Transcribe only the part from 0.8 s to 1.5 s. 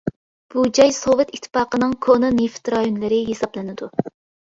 سوۋېت